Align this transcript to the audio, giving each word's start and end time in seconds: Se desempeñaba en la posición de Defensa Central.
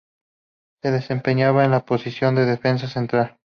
Se 0.81 0.89
desempeñaba 0.89 1.63
en 1.63 1.69
la 1.69 1.85
posición 1.85 2.33
de 2.33 2.47
Defensa 2.47 2.87
Central. 2.87 3.37